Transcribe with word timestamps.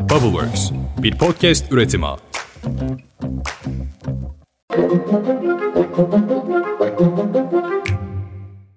Bubbleworks, 0.00 0.70
bir 1.02 1.18
podcast 1.18 1.72
üretimi. 1.72 2.06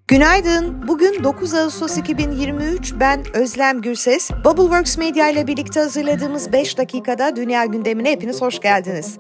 Günaydın. 0.07 0.88
Bugün 0.88 1.23
9 1.23 1.54
Ağustos 1.54 1.97
2023. 1.97 2.94
Ben 2.99 3.23
Özlem 3.33 3.81
Gürses. 3.81 4.31
Bubbleworks 4.46 4.97
Media 4.97 5.29
ile 5.29 5.47
birlikte 5.47 5.79
hazırladığımız 5.79 6.51
5 6.51 6.77
dakikada 6.77 7.35
dünya 7.35 7.65
gündemine 7.65 8.11
hepiniz 8.11 8.41
hoş 8.41 8.59
geldiniz. 8.59 9.17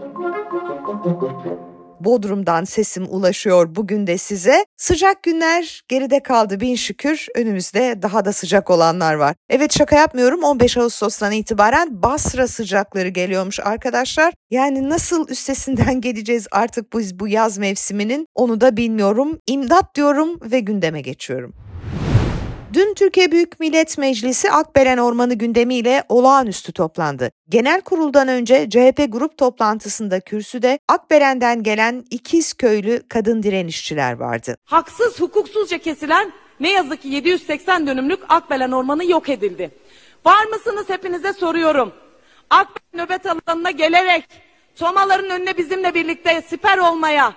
Bodrum'dan 1.99 2.63
sesim 2.63 3.05
ulaşıyor 3.09 3.75
bugün 3.75 4.07
de 4.07 4.17
size. 4.17 4.65
Sıcak 4.77 5.23
günler 5.23 5.81
geride 5.87 6.23
kaldı 6.23 6.59
bin 6.59 6.75
şükür. 6.75 7.27
Önümüzde 7.35 7.99
daha 8.01 8.25
da 8.25 8.33
sıcak 8.33 8.69
olanlar 8.69 9.13
var. 9.13 9.35
Evet 9.49 9.77
şaka 9.77 9.95
yapmıyorum 9.95 10.43
15 10.43 10.77
Ağustos'tan 10.77 11.31
itibaren 11.31 12.01
Basra 12.03 12.47
sıcakları 12.47 13.07
geliyormuş 13.09 13.59
arkadaşlar. 13.59 14.33
Yani 14.51 14.89
nasıl 14.89 15.27
üstesinden 15.29 16.01
geleceğiz 16.01 16.47
artık 16.51 16.93
biz 16.93 17.19
bu 17.19 17.27
yaz 17.27 17.57
mevsiminin 17.57 18.27
onu 18.35 18.61
da 18.61 18.77
bilmiyorum. 18.77 19.39
İmdat 19.47 19.95
diyorum 19.95 20.39
ve 20.51 20.59
gündeme 20.59 21.01
geçiyorum. 21.01 21.53
Dün 22.73 22.93
Türkiye 22.93 23.31
Büyük 23.31 23.59
Millet 23.59 23.97
Meclisi 23.97 24.51
Akbelen 24.51 24.97
Ormanı 24.97 25.33
gündemiyle 25.33 26.03
olağanüstü 26.09 26.71
toplandı. 26.73 27.31
Genel 27.49 27.81
kuruldan 27.81 28.27
önce 28.27 28.69
CHP 28.69 29.05
grup 29.09 29.37
toplantısında 29.37 30.19
kürsüde 30.19 30.79
Akbelen'den 30.87 31.63
gelen 31.63 32.05
ikiz 32.09 32.53
köylü 32.53 33.03
kadın 33.09 33.43
direnişçiler 33.43 34.13
vardı. 34.13 34.55
Haksız 34.65 35.19
hukuksuzca 35.21 35.77
kesilen 35.77 36.33
ne 36.59 36.71
yazık 36.71 37.01
ki 37.01 37.07
780 37.07 37.87
dönümlük 37.87 38.19
Akbelen 38.29 38.71
Ormanı 38.71 39.05
yok 39.05 39.29
edildi. 39.29 39.71
Var 40.25 40.45
mısınız 40.45 40.89
hepinize 40.89 41.33
soruyorum. 41.33 41.93
Akbelen 42.49 43.05
nöbet 43.05 43.25
alanına 43.25 43.71
gelerek 43.71 44.25
tomaların 44.75 45.29
önüne 45.29 45.57
bizimle 45.57 45.93
birlikte 45.93 46.41
siper 46.41 46.77
olmaya, 46.77 47.33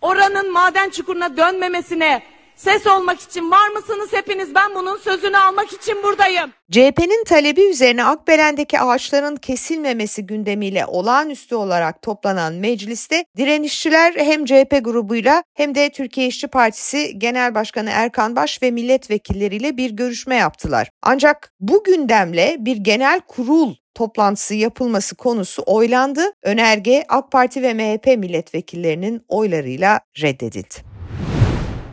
oranın 0.00 0.52
maden 0.52 0.90
çukuruna 0.90 1.36
dönmemesine, 1.36 2.22
Ses 2.64 2.86
olmak 2.86 3.20
için 3.20 3.50
var 3.50 3.68
mısınız 3.68 4.12
hepiniz? 4.12 4.54
Ben 4.54 4.74
bunun 4.74 4.96
sözünü 4.96 5.36
almak 5.36 5.72
için 5.72 6.02
buradayım. 6.02 6.52
CHP'nin 6.70 7.24
talebi 7.24 7.70
üzerine 7.70 8.04
Akbelen'deki 8.04 8.80
ağaçların 8.80 9.36
kesilmemesi 9.36 10.26
gündemiyle 10.26 10.86
olağanüstü 10.86 11.54
olarak 11.54 12.02
toplanan 12.02 12.54
mecliste 12.54 13.24
direnişçiler 13.36 14.14
hem 14.16 14.44
CHP 14.44 14.80
grubuyla 14.84 15.42
hem 15.54 15.74
de 15.74 15.90
Türkiye 15.90 16.26
İşçi 16.26 16.48
Partisi 16.48 17.18
Genel 17.18 17.54
Başkanı 17.54 17.90
Erkan 17.92 18.36
Baş 18.36 18.62
ve 18.62 18.70
milletvekilleriyle 18.70 19.76
bir 19.76 19.90
görüşme 19.90 20.36
yaptılar. 20.36 20.90
Ancak 21.02 21.52
bu 21.60 21.84
gündemle 21.84 22.56
bir 22.58 22.76
genel 22.76 23.20
kurul 23.20 23.74
toplantısı 23.94 24.54
yapılması 24.54 25.16
konusu 25.16 25.62
oylandı. 25.66 26.22
Önerge 26.42 27.04
AK 27.08 27.32
Parti 27.32 27.62
ve 27.62 27.74
MHP 27.74 28.06
milletvekillerinin 28.06 29.24
oylarıyla 29.28 30.00
reddedildi. 30.22 30.91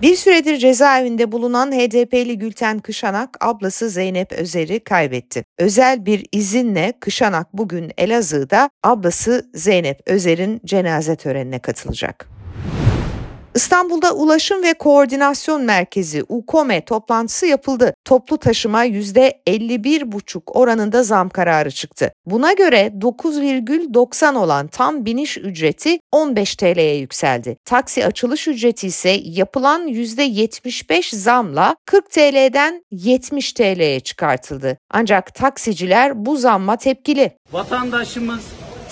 Bir 0.02 0.16
süredir 0.16 0.58
cezaevinde 0.58 1.32
bulunan 1.32 1.72
HDP'li 1.72 2.40
Gülten 2.40 2.80
Kışanak 2.80 3.38
ablası 3.46 3.90
Zeynep 3.90 4.32
Özer'i 4.32 4.80
kaybetti. 4.80 5.44
Özel 5.58 6.06
bir 6.06 6.26
izinle 6.32 6.94
Kışanak 7.00 7.54
bugün 7.54 7.92
Elazığ'da 7.98 8.70
ablası 8.84 9.50
Zeynep 9.54 10.02
Özer'in 10.06 10.62
cenaze 10.66 11.16
törenine 11.16 11.60
katılacak. 11.60 12.39
İstanbul'da 13.56 14.14
Ulaşım 14.14 14.64
ve 14.64 14.74
Koordinasyon 14.74 15.64
Merkezi 15.64 16.24
UKOME 16.30 16.86
toplantısı 16.86 17.46
yapıldı. 17.46 17.94
Toplu 18.06 18.38
taşıma 18.38 18.86
%51,5 18.86 20.42
oranında 20.46 21.04
zam 21.04 21.30
kararı 21.30 21.72
çıktı. 21.72 22.12
Buna 22.26 22.54
göre 22.54 22.92
9,90 23.00 24.38
olan 24.38 24.68
tam 24.68 25.06
biniş 25.06 25.38
ücreti 25.38 26.00
15 26.12 26.56
TL'ye 26.56 26.96
yükseldi. 26.96 27.58
Taksi 27.66 28.06
açılış 28.06 28.48
ücreti 28.48 28.88
ise 28.88 29.20
yapılan 29.24 29.88
%75 29.88 31.16
zamla 31.16 31.76
40 31.86 32.12
TL'den 32.12 32.84
70 32.92 33.54
TL'ye 33.54 34.00
çıkartıldı. 34.00 34.78
Ancak 34.92 35.36
taksiciler 35.36 36.26
bu 36.26 36.38
zamma 36.38 36.78
tepkili. 36.78 37.32
Vatandaşımız 37.52 38.44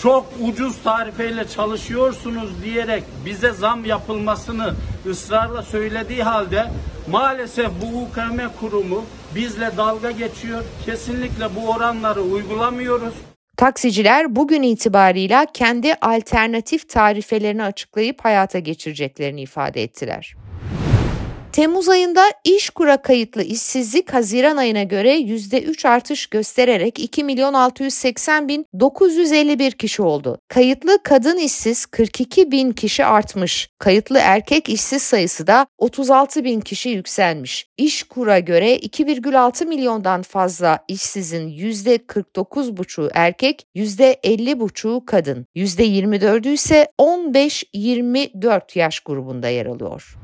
çok 0.02 0.26
ucuz 0.42 0.84
tarifeyle 0.84 1.48
çalışıyorsunuz 1.48 2.64
diyerek 2.64 3.04
bize 3.26 3.52
zam 3.52 3.86
yapılmasını 3.86 4.74
ısrarla 5.10 5.64
söylediği 5.64 6.24
halde 6.24 6.64
maalesef 7.12 7.70
bu 7.82 8.02
UKM 8.02 8.40
kurumu 8.60 9.06
bizle 9.36 9.72
dalga 9.78 10.12
geçiyor. 10.12 10.64
Kesinlikle 10.86 11.56
bu 11.56 11.70
oranları 11.70 12.22
uygulamıyoruz. 12.22 13.14
Taksiciler 13.58 14.36
bugün 14.36 14.64
itibarıyla 14.64 15.46
kendi 15.54 15.94
alternatif 15.94 16.90
tarifelerini 16.90 17.64
açıklayıp 17.64 18.26
hayata 18.26 18.60
geçireceklerini 18.60 19.42
ifade 19.42 19.84
ettiler. 19.84 20.36
Temmuz 21.58 21.90
ayında 21.90 22.24
iş 22.44 22.70
kura 22.70 23.02
kayıtlı 23.02 23.44
işsizlik 23.44 24.14
Haziran 24.14 24.58
ayına 24.58 24.84
göre 24.84 25.20
%3 25.20 25.88
artış 25.88 26.28
göstererek 26.28 27.00
2 27.00 27.24
milyon 27.24 27.54
680 27.54 28.48
bin 28.48 28.66
951 28.80 29.72
kişi 29.72 30.02
oldu. 30.02 30.40
Kayıtlı 30.48 31.04
kadın 31.04 31.38
işsiz 31.38 31.86
42 31.86 32.52
bin 32.52 32.72
kişi 32.72 33.06
artmış. 33.06 33.70
Kayıtlı 33.80 34.20
erkek 34.22 34.70
işsiz 34.70 35.02
sayısı 35.02 35.48
da 35.48 35.68
36 35.78 36.44
bin 36.44 36.62
kişi 36.62 36.90
yükselmiş. 36.90 37.68
İş 37.78 38.04
kura 38.04 38.40
göre 38.40 38.76
2,6 38.76 39.66
milyondan 39.66 40.22
fazla 40.22 40.80
işsizin 40.88 41.50
%49,5'u 41.50 43.10
erkek, 43.14 43.68
%50,5'u 43.76 45.06
kadın. 45.06 45.46
%24'ü 45.56 46.50
ise 46.50 46.88
15-24 47.00 48.80
yaş 48.80 49.00
grubunda 49.00 49.48
yer 49.48 49.66
alıyor. 49.66 50.18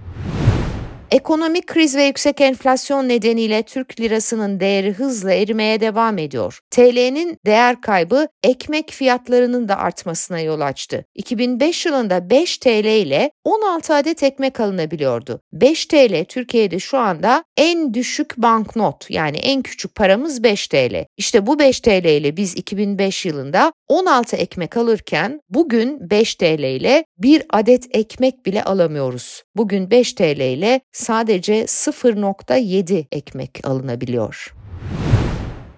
Ekonomik 1.13 1.67
kriz 1.67 1.95
ve 1.95 2.03
yüksek 2.03 2.41
enflasyon 2.41 3.09
nedeniyle 3.09 3.63
Türk 3.63 3.99
lirasının 3.99 4.59
değeri 4.59 4.93
hızla 4.93 5.33
erimeye 5.33 5.81
devam 5.81 6.17
ediyor. 6.17 6.59
TL'nin 6.71 7.37
değer 7.45 7.81
kaybı 7.81 8.27
ekmek 8.43 8.91
fiyatlarının 8.91 9.67
da 9.67 9.77
artmasına 9.77 10.39
yol 10.39 10.61
açtı. 10.61 11.05
2005 11.15 11.85
yılında 11.85 12.29
5 12.29 12.57
TL 12.57 12.85
ile 12.85 13.31
16 13.43 13.93
adet 13.93 14.23
ekmek 14.23 14.59
alınabiliyordu. 14.59 15.41
5 15.53 15.85
TL 15.85 16.25
Türkiye'de 16.25 16.79
şu 16.79 16.97
anda 16.97 17.43
en 17.57 17.93
düşük 17.93 18.37
banknot 18.37 19.09
yani 19.09 19.37
en 19.37 19.61
küçük 19.61 19.95
paramız 19.95 20.43
5 20.43 20.67
TL. 20.67 21.05
İşte 21.17 21.47
bu 21.47 21.59
5 21.59 21.79
TL 21.79 22.05
ile 22.05 22.37
biz 22.37 22.55
2005 22.55 23.25
yılında 23.25 23.73
16 23.87 24.35
ekmek 24.35 24.77
alırken 24.77 25.41
bugün 25.49 26.09
5 26.09 26.35
TL 26.35 26.63
ile 26.63 27.05
bir 27.17 27.43
adet 27.49 27.95
ekmek 27.95 28.45
bile 28.45 28.63
alamıyoruz. 28.63 29.43
Bugün 29.55 29.91
5 29.91 30.13
TL 30.13 30.39
ile 30.39 30.81
sadece 30.91 31.63
0.7 31.63 33.05
ekmek 33.11 33.59
alınabiliyor. 33.63 34.53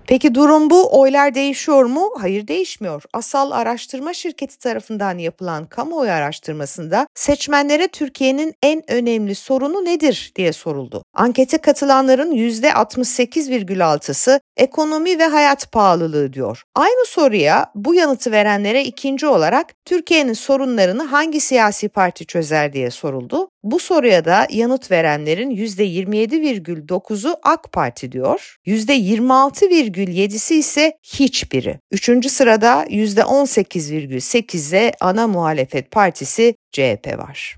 Peki 0.07 0.35
durum 0.35 0.69
bu. 0.69 0.99
Oylar 0.99 1.35
değişiyor 1.35 1.85
mu? 1.85 2.09
Hayır 2.17 2.47
değişmiyor. 2.47 3.03
Asal 3.13 3.51
Araştırma 3.51 4.13
Şirketi 4.13 4.59
tarafından 4.59 5.17
yapılan 5.17 5.65
kamuoyu 5.65 6.11
araştırmasında 6.11 7.07
seçmenlere 7.15 7.87
Türkiye'nin 7.87 8.53
en 8.63 8.91
önemli 8.91 9.35
sorunu 9.35 9.85
nedir 9.85 10.31
diye 10.35 10.53
soruldu. 10.53 11.03
Ankete 11.13 11.57
katılanların 11.57 12.31
%68,6'sı 12.31 14.39
ekonomi 14.57 15.19
ve 15.19 15.25
hayat 15.25 15.71
pahalılığı 15.71 16.33
diyor. 16.33 16.63
Aynı 16.75 17.05
soruya 17.05 17.71
bu 17.75 17.95
yanıtı 17.95 18.31
verenlere 18.31 18.83
ikinci 18.83 19.27
olarak 19.27 19.73
Türkiye'nin 19.85 20.33
sorunlarını 20.33 21.03
hangi 21.03 21.39
siyasi 21.39 21.89
parti 21.89 22.25
çözer 22.25 22.73
diye 22.73 22.91
soruldu. 22.91 23.49
Bu 23.65 23.79
soruya 23.79 24.25
da 24.25 24.47
yanıt 24.49 24.91
verenlerin 24.91 25.49
%27,9'u 25.49 27.35
AK 27.43 27.71
Parti 27.71 28.11
diyor. 28.11 28.57
%26,7'si 28.65 30.53
ise 30.53 30.97
hiçbiri. 31.03 31.79
Üçüncü 31.91 32.29
sırada 32.29 32.85
%18,8'e 32.85 34.91
ana 35.01 35.27
muhalefet 35.27 35.91
partisi 35.91 36.55
CHP 36.71 37.17
var. 37.17 37.57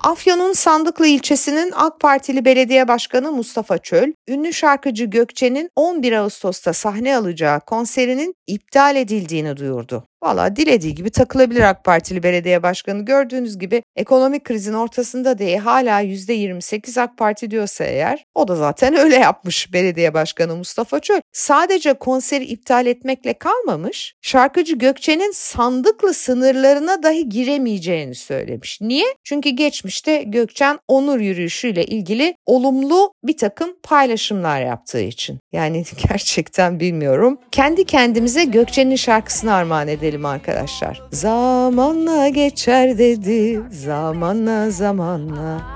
Afyon'un 0.00 0.52
Sandıklı 0.52 1.06
ilçesinin 1.06 1.72
AK 1.76 2.00
Partili 2.00 2.44
Belediye 2.44 2.88
Başkanı 2.88 3.32
Mustafa 3.32 3.78
Çöl, 3.78 4.12
ünlü 4.28 4.52
şarkıcı 4.52 5.04
Gökçe'nin 5.04 5.70
11 5.76 6.12
Ağustos'ta 6.12 6.72
sahne 6.72 7.16
alacağı 7.16 7.60
konserinin 7.60 8.34
iptal 8.46 8.96
edildiğini 8.96 9.56
duyurdu. 9.56 10.04
Valla 10.26 10.56
dilediği 10.56 10.94
gibi 10.94 11.10
takılabilir 11.10 11.60
AK 11.60 11.84
Partili 11.84 12.22
belediye 12.22 12.62
başkanı. 12.62 13.04
Gördüğünüz 13.04 13.58
gibi 13.58 13.82
ekonomik 13.96 14.44
krizin 14.44 14.72
ortasında 14.72 15.38
diye 15.38 15.58
hala 15.58 16.02
%28 16.02 17.00
AK 17.00 17.18
Parti 17.18 17.50
diyorsa 17.50 17.84
eğer 17.84 18.24
o 18.34 18.48
da 18.48 18.56
zaten 18.56 18.94
öyle 18.98 19.16
yapmış 19.16 19.72
belediye 19.72 20.14
başkanı 20.14 20.56
Mustafa 20.56 21.00
Çöl. 21.00 21.20
Sadece 21.32 21.92
konseri 21.92 22.44
iptal 22.44 22.86
etmekle 22.86 23.34
kalmamış 23.34 24.14
şarkıcı 24.22 24.76
Gökçe'nin 24.76 25.32
sandıklı 25.32 26.14
sınırlarına 26.14 27.02
dahi 27.02 27.28
giremeyeceğini 27.28 28.14
söylemiş. 28.14 28.78
Niye? 28.80 29.06
Çünkü 29.24 29.50
geçmişte 29.50 30.22
Gökçen 30.22 30.78
onur 30.88 31.20
yürüyüşüyle 31.20 31.84
ilgili 31.84 32.34
olumlu 32.46 33.12
bir 33.24 33.36
takım 33.36 33.76
paylaşımlar 33.82 34.60
yaptığı 34.60 35.00
için. 35.00 35.38
Yani 35.52 35.84
gerçekten 36.08 36.80
bilmiyorum. 36.80 37.38
Kendi 37.50 37.84
kendimize 37.84 38.44
Gökçe'nin 38.44 38.96
şarkısını 38.96 39.54
armağan 39.54 39.88
edelim 39.88 40.15
arkadaşlar. 40.24 41.02
Zamanla 41.12 42.28
geçer 42.28 42.98
dedi, 42.98 43.60
zamanla 43.70 44.70
zamanla. 44.70 45.75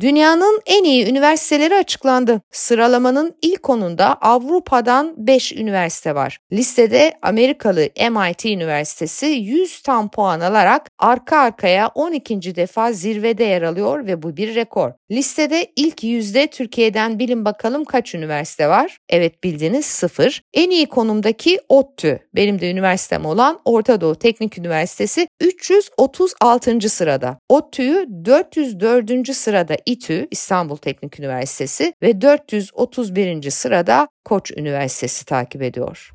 Dünyanın 0.00 0.60
en 0.66 0.84
iyi 0.84 1.10
üniversiteleri 1.10 1.74
açıklandı. 1.74 2.40
Sıralamanın 2.50 3.36
ilk 3.42 3.70
onunda 3.70 4.14
Avrupa'dan 4.14 5.14
5 5.16 5.52
üniversite 5.52 6.14
var. 6.14 6.38
Listede 6.52 7.12
Amerikalı 7.22 7.80
MIT 8.10 8.44
Üniversitesi 8.44 9.26
100 9.26 9.82
tam 9.82 10.10
puan 10.10 10.40
alarak 10.40 10.90
arka 10.98 11.38
arkaya 11.38 11.88
12. 11.88 12.56
defa 12.56 12.92
zirvede 12.92 13.44
yer 13.44 13.62
alıyor 13.62 14.06
ve 14.06 14.22
bu 14.22 14.36
bir 14.36 14.54
rekor. 14.54 14.92
Listede 15.10 15.66
ilk 15.76 16.04
yüzde 16.04 16.46
Türkiye'den 16.46 17.18
bilin 17.18 17.44
bakalım 17.44 17.84
kaç 17.84 18.14
üniversite 18.14 18.68
var? 18.68 18.98
Evet 19.08 19.44
bildiniz 19.44 19.86
sıfır. 19.86 20.42
En 20.54 20.70
iyi 20.70 20.86
konumdaki 20.86 21.58
ODTÜ, 21.68 22.20
benim 22.34 22.60
de 22.60 22.70
üniversitem 22.70 23.26
olan 23.26 23.60
Orta 23.64 24.00
Doğu 24.00 24.14
Teknik 24.14 24.58
Üniversitesi 24.58 25.28
336. 25.40 26.88
sırada. 26.88 27.38
ODTÜ'yü 27.48 28.06
404. 28.24 29.36
sırada 29.36 29.76
İTÜ, 29.90 30.28
İstanbul 30.30 30.76
Teknik 30.76 31.20
Üniversitesi 31.20 31.94
ve 32.02 32.20
431. 32.20 33.50
sırada 33.50 34.08
Koç 34.24 34.50
Üniversitesi 34.50 35.24
takip 35.24 35.62
ediyor. 35.62 36.10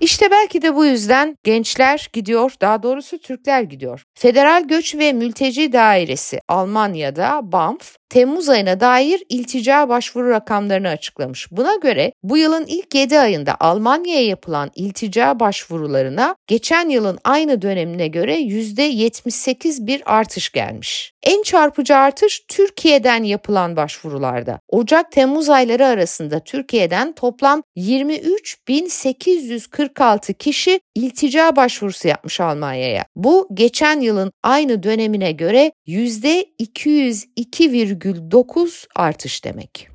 İşte 0.00 0.30
belki 0.30 0.62
de 0.62 0.74
bu 0.74 0.84
yüzden 0.84 1.36
gençler 1.44 2.08
gidiyor, 2.12 2.52
daha 2.60 2.82
doğrusu 2.82 3.18
Türkler 3.18 3.62
gidiyor. 3.62 4.04
Federal 4.14 4.64
Göç 4.68 4.94
ve 4.94 5.12
Mülteci 5.12 5.72
Dairesi 5.72 6.40
Almanya'da 6.48 7.40
BAMF 7.52 7.96
Temmuz 8.12 8.48
ayına 8.48 8.80
dair 8.80 9.22
iltica 9.28 9.88
başvuru 9.88 10.30
rakamlarını 10.30 10.88
açıklamış. 10.88 11.52
Buna 11.52 11.76
göre 11.76 12.12
bu 12.22 12.36
yılın 12.36 12.64
ilk 12.66 12.94
7 12.94 13.18
ayında 13.18 13.56
Almanya'ya 13.60 14.26
yapılan 14.26 14.70
iltica 14.74 15.40
başvurularına 15.40 16.36
geçen 16.46 16.88
yılın 16.88 17.18
aynı 17.24 17.62
dönemine 17.62 18.08
göre 18.08 18.40
%78 18.40 19.86
bir 19.86 20.02
artış 20.06 20.52
gelmiş. 20.52 21.12
En 21.22 21.42
çarpıcı 21.42 21.96
artış 21.96 22.40
Türkiye'den 22.48 23.22
yapılan 23.22 23.76
başvurularda. 23.76 24.60
Ocak-Temmuz 24.68 25.50
ayları 25.50 25.86
arasında 25.86 26.40
Türkiye'den 26.40 27.12
toplam 27.12 27.62
23.846 27.76 30.34
kişi 30.34 30.80
iltica 30.94 31.56
başvurusu 31.56 32.08
yapmış 32.08 32.40
Almanya'ya. 32.40 33.04
Bu 33.16 33.48
geçen 33.54 34.00
yılın 34.00 34.32
aynı 34.42 34.82
dönemine 34.82 35.32
göre 35.32 35.72
%202,9 35.86 38.86
artış 38.96 39.44
demek. 39.44 39.91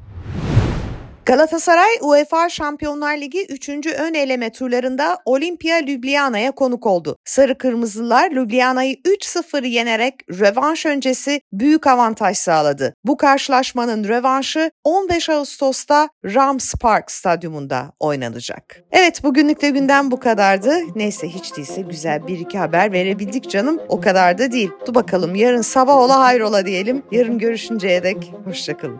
Galatasaray 1.28 1.90
UEFA 2.02 2.50
Şampiyonlar 2.50 3.18
Ligi 3.18 3.46
3. 3.50 3.70
ön 3.70 4.14
eleme 4.14 4.52
turlarında 4.52 5.18
Olimpia 5.26 5.78
Ljubljana'ya 5.78 6.52
konuk 6.52 6.86
oldu. 6.86 7.18
Sarı 7.26 7.58
Kırmızılar 7.58 8.32
Ljubljana'yı 8.32 8.96
3-0 8.96 9.68
yenerek 9.68 10.14
rövanş 10.30 10.86
öncesi 10.86 11.42
büyük 11.54 11.88
avantaj 11.88 12.38
sağladı. 12.38 12.94
Bu 13.06 13.18
karşılaşmanın 13.18 14.04
rövanşı 14.04 14.72
15 14.84 15.30
Ağustos'ta 15.30 16.10
Rams 16.26 16.74
Park 16.74 17.12
Stadyumunda 17.12 17.92
oynanacak. 18.00 18.84
Evet 18.92 19.24
bugünlük 19.24 19.62
de 19.62 19.70
günden 19.70 20.12
bu 20.12 20.20
kadardı. 20.20 20.74
Neyse 20.96 21.28
hiç 21.28 21.58
değilse 21.58 21.82
güzel 21.82 22.28
bir 22.28 22.40
iki 22.40 22.58
haber 22.58 22.92
verebildik 22.92 23.50
canım. 23.50 23.80
O 23.90 24.02
kadar 24.02 24.38
da 24.38 24.52
değil. 24.52 24.72
Dur 24.86 24.96
bakalım 24.96 25.36
yarın 25.36 25.62
sabah 25.62 25.96
ola 25.96 26.20
hayrola 26.20 26.66
diyelim. 26.66 27.04
Yarın 27.12 27.38
görüşünceye 27.38 28.04
dek 28.04 28.32
hoşçakalın. 28.46 29.00